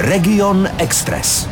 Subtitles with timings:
[0.00, 1.48] Region Express.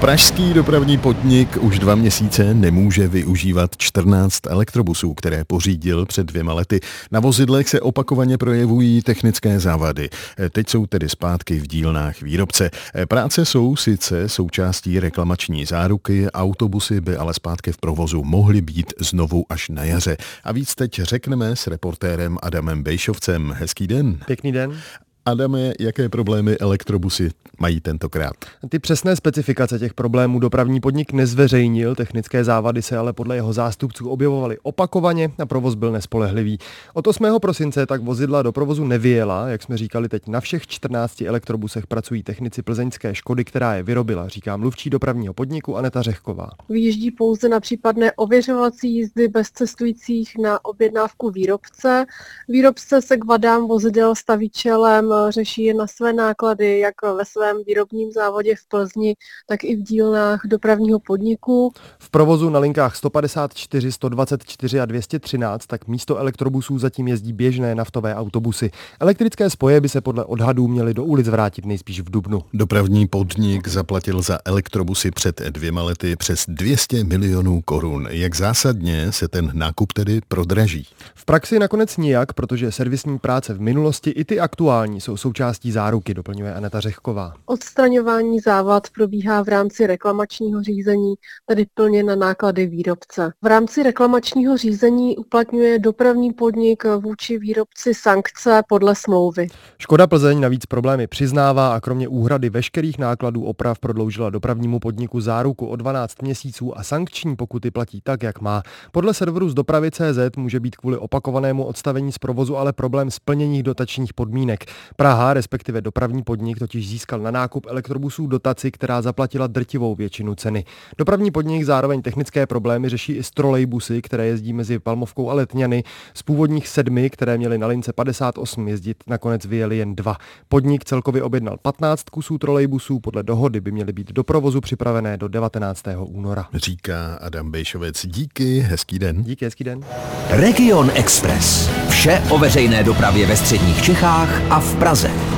[0.00, 6.80] Pražský dopravní podnik už dva měsíce nemůže využívat 14 elektrobusů, které pořídil před dvěma lety.
[7.10, 10.08] Na vozidlech se opakovaně projevují technické závady.
[10.52, 12.70] Teď jsou tedy zpátky v dílnách výrobce.
[13.08, 19.44] Práce jsou sice součástí reklamační záruky, autobusy by ale zpátky v provozu mohly být znovu
[19.48, 20.16] až na jaře.
[20.44, 23.54] A víc teď řekneme s reportérem Adamem Bejšovcem.
[23.58, 24.18] Hezký den.
[24.26, 24.80] Pěkný den.
[25.26, 27.30] Adame, jaké problémy elektrobusy
[27.60, 28.34] mají tentokrát?
[28.68, 34.08] Ty přesné specifikace těch problémů dopravní podnik nezveřejnil, technické závady se ale podle jeho zástupců
[34.08, 36.58] objevovaly opakovaně a provoz byl nespolehlivý.
[36.94, 37.26] Od 8.
[37.42, 42.22] prosince tak vozidla do provozu nevyjela, jak jsme říkali teď na všech 14 elektrobusech pracují
[42.22, 46.50] technici plzeňské Škody, která je vyrobila, říká mluvčí dopravního podniku Aneta Řehková.
[46.68, 52.06] Vyjíždí pouze na případné ověřovací jízdy bez cestujících na objednávku výrobce.
[52.48, 57.56] Výrobce se k vadám vozidel staví čelem řeší je na své náklady, jak ve svém
[57.66, 59.14] výrobním závodě v Plzni,
[59.46, 61.72] tak i v dílnách dopravního podniku.
[61.98, 68.14] V provozu na linkách 154, 124 a 213 tak místo elektrobusů zatím jezdí běžné naftové
[68.14, 68.70] autobusy.
[69.00, 72.42] Elektrické spoje by se podle odhadů měly do ulic vrátit nejspíš v Dubnu.
[72.52, 78.08] Dopravní podnik zaplatil za elektrobusy před dvěma lety přes 200 milionů korun.
[78.10, 80.86] Jak zásadně se ten nákup tedy prodraží?
[81.14, 86.14] V praxi nakonec nijak, protože servisní práce v minulosti i ty aktuální jsou součástí záruky,
[86.14, 87.34] doplňuje Aneta Řehková.
[87.46, 91.14] Odstraňování závad probíhá v rámci reklamačního řízení,
[91.46, 93.32] tedy plně na náklady výrobce.
[93.42, 99.46] V rámci reklamačního řízení uplatňuje dopravní podnik vůči výrobci sankce podle smlouvy.
[99.78, 105.66] Škoda Plzeň navíc problémy přiznává a kromě úhrady veškerých nákladů oprav prodloužila dopravnímu podniku záruku
[105.66, 108.62] o 12 měsíců a sankční pokuty platí tak, jak má.
[108.92, 113.62] Podle serveru z dopravy CZ může být kvůli opakovanému odstavení z provozu ale problém splnění
[113.62, 114.64] dotačních podmínek.
[114.96, 120.64] Praha, respektive dopravní podnik, totiž získal na nákup elektrobusů dotaci, která zaplatila drtivou většinu ceny.
[120.98, 125.84] Dopravní podnik zároveň technické problémy řeší i s trolejbusy, které jezdí mezi Palmovkou a Letňany.
[126.14, 130.16] Z původních sedmi, které měly na lince 58 jezdit, nakonec vyjeli jen dva.
[130.48, 135.28] Podnik celkově objednal 15 kusů trolejbusů, podle dohody by měly být do provozu připravené do
[135.28, 135.82] 19.
[135.98, 136.46] února.
[136.54, 138.06] Říká Adam Bejšovec.
[138.06, 139.22] Díky, hezký den.
[139.22, 139.80] Díky, hezký den.
[140.28, 141.70] Region Express.
[141.88, 145.31] Vše o veřejné dopravě ve středních Čechách a v prazer.